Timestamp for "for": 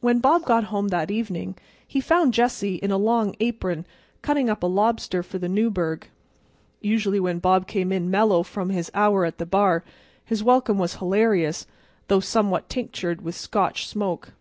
5.22-5.36